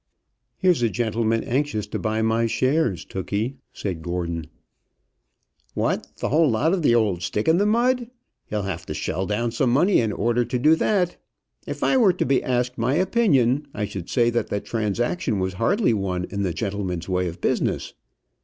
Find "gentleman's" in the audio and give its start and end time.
16.51-17.07